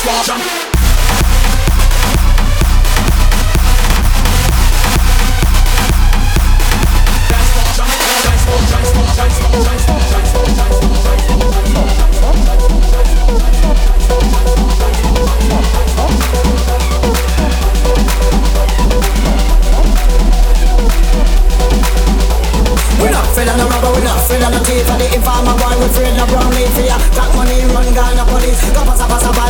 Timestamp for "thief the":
24.62-25.06